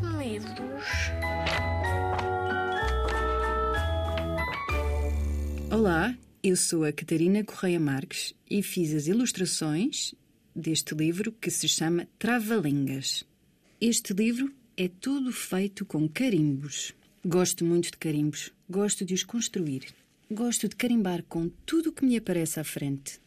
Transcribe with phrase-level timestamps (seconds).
[0.00, 0.84] Livros.
[5.70, 10.14] Olá, eu sou a Catarina Correia Marques e fiz as ilustrações
[10.54, 13.24] deste livro que se chama Trava-Línguas.
[13.80, 16.94] Este livro é todo feito com carimbos.
[17.24, 19.86] Gosto muito de carimbos, gosto de os construir.
[20.30, 23.20] Gosto de carimbar com tudo o que me aparece à frente.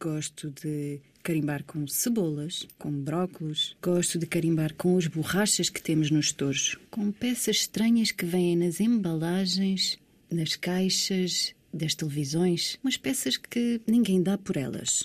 [0.00, 3.76] Gosto de carimbar com cebolas, com brócolos.
[3.82, 8.54] Gosto de carimbar com as borrachas que temos nos tojos, com peças estranhas que vêm
[8.54, 9.98] nas embalagens,
[10.30, 15.04] nas caixas das televisões, umas peças que ninguém dá por elas.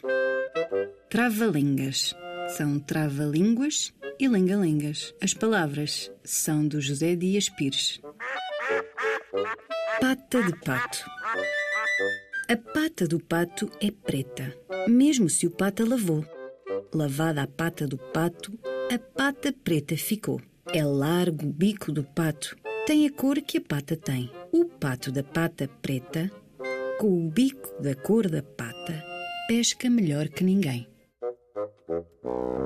[1.09, 2.13] Trava-línguas.
[2.55, 5.15] São trava-línguas e lenga-lengas.
[5.19, 7.99] As palavras são do José Dias Pires.
[9.99, 11.03] Pata de pato.
[12.51, 14.53] A pata do pato é preta,
[14.85, 16.25] mesmo se o pato a lavou.
[16.93, 18.59] Lavada a pata do pato,
[18.93, 20.41] a pata preta ficou.
[20.73, 24.29] É largo o bico do pato, tem a cor que a pata tem.
[24.51, 26.29] O pato da pata preta,
[26.99, 29.01] com o bico da cor da pata,
[29.47, 30.85] pesca melhor que ninguém.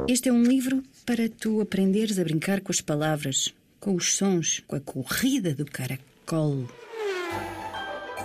[0.10, 4.64] Este é um livro para tu aprenderes a brincar com as palavras, com os sons,
[4.66, 6.66] com a corrida do caracol.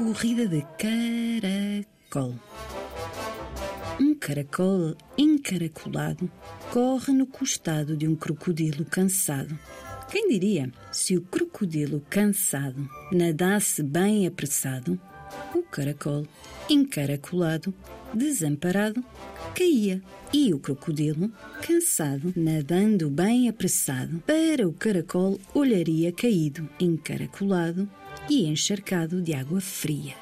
[0.03, 2.35] Corrida de caracol.
[4.01, 6.33] Um caracol encaracolado
[6.73, 9.59] corre no costado de um crocodilo cansado.
[10.11, 14.99] Quem diria, se o crocodilo cansado nadasse bem apressado,
[15.55, 16.27] o caracol
[16.71, 17.75] encaracolado,
[18.15, 19.05] desamparado,
[19.55, 20.03] caía.
[20.33, 27.87] E o crocodilo, cansado, nadando bem apressado, para o caracol olharia caído, encaracolado
[28.31, 30.15] e encharcado de água fria.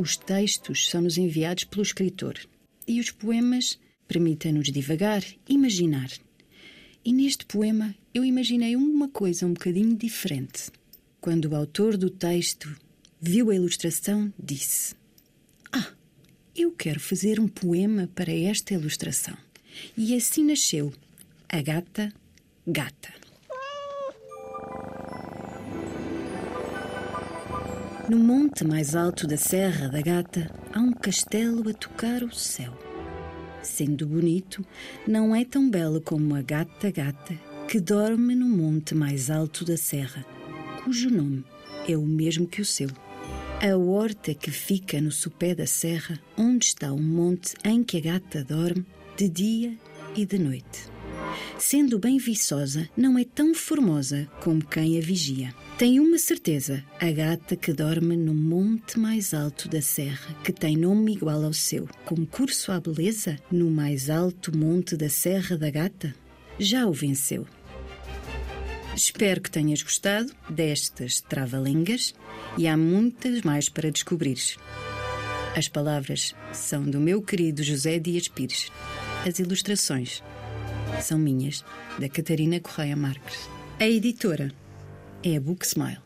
[0.00, 2.38] Os textos são-nos enviados pelo escritor
[2.86, 6.08] e os poemas permitem-nos divagar, imaginar.
[7.04, 10.70] E neste poema eu imaginei uma coisa um bocadinho diferente.
[11.20, 12.74] Quando o autor do texto
[13.20, 14.94] viu a ilustração, disse:
[15.72, 15.92] Ah,
[16.54, 19.36] eu quero fazer um poema para esta ilustração.
[19.96, 20.92] E assim nasceu
[21.48, 22.12] A Gata
[22.64, 23.25] Gata.
[28.08, 32.72] No monte mais alto da Serra da Gata há um castelo a tocar o céu.
[33.64, 34.64] Sendo bonito,
[35.04, 37.34] não é tão belo como a Gata Gata
[37.66, 40.24] que dorme no monte mais alto da serra,
[40.84, 41.44] cujo nome
[41.88, 42.88] é o mesmo que o seu.
[43.60, 48.00] A horta que fica no sopé da serra, onde está o monte em que a
[48.00, 48.86] gata dorme,
[49.16, 49.76] de dia
[50.14, 50.88] e de noite.
[51.58, 55.52] Sendo bem viçosa, não é tão formosa como quem a vigia.
[55.78, 60.74] Tem uma certeza, a gata que dorme no monte mais alto da serra, que tem
[60.74, 61.86] nome igual ao seu.
[62.06, 66.14] Concurso à beleza no mais alto monte da Serra da Gata?
[66.58, 67.46] Já o venceu.
[68.96, 72.14] Espero que tenhas gostado destas trava-línguas
[72.56, 74.56] e há muitas mais para descobrires.
[75.54, 78.72] As palavras são do meu querido José Dias Pires.
[79.28, 80.22] As ilustrações
[81.02, 81.62] são minhas,
[81.98, 83.46] da Catarina Correia Marques.
[83.78, 84.50] A editora
[85.26, 86.05] e-book Smile.